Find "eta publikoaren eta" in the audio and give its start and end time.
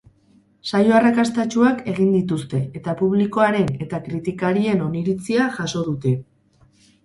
2.81-4.03